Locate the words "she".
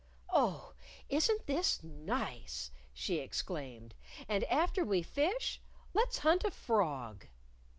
2.91-3.19